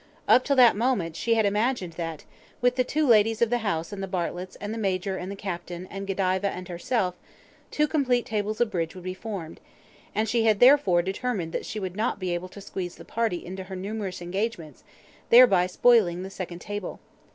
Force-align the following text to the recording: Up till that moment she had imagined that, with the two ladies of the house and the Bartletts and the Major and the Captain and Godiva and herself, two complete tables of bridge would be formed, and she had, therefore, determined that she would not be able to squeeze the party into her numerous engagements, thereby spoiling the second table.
Up 0.27 0.43
till 0.43 0.55
that 0.55 0.75
moment 0.75 1.15
she 1.15 1.35
had 1.35 1.45
imagined 1.45 1.93
that, 1.93 2.25
with 2.59 2.75
the 2.75 2.83
two 2.83 3.05
ladies 3.05 3.39
of 3.39 3.51
the 3.51 3.59
house 3.59 3.91
and 3.93 4.01
the 4.01 4.07
Bartletts 4.07 4.57
and 4.59 4.73
the 4.73 4.79
Major 4.79 5.15
and 5.15 5.31
the 5.31 5.35
Captain 5.35 5.85
and 5.91 6.07
Godiva 6.07 6.47
and 6.49 6.67
herself, 6.69 7.19
two 7.69 7.87
complete 7.87 8.25
tables 8.25 8.59
of 8.59 8.71
bridge 8.71 8.95
would 8.95 9.03
be 9.03 9.13
formed, 9.13 9.59
and 10.15 10.27
she 10.27 10.43
had, 10.45 10.59
therefore, 10.59 11.03
determined 11.03 11.51
that 11.53 11.67
she 11.67 11.79
would 11.79 11.95
not 11.95 12.17
be 12.17 12.33
able 12.33 12.49
to 12.49 12.61
squeeze 12.61 12.95
the 12.95 13.05
party 13.05 13.45
into 13.45 13.65
her 13.65 13.75
numerous 13.75 14.23
engagements, 14.23 14.83
thereby 15.29 15.67
spoiling 15.67 16.23
the 16.23 16.31
second 16.31 16.61
table. 16.61 16.99